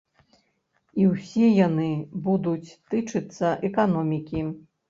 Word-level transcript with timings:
І 1.01 1.05
ўсе 1.09 1.45
яны 1.67 1.89
будуць 2.29 2.73
тычыцца 2.95 3.55
эканомікі. 3.73 4.41